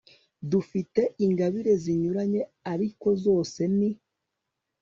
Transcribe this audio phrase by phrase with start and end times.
[0.51, 2.41] dufite ingabire zinyuranye,
[2.73, 3.89] ariko zose ni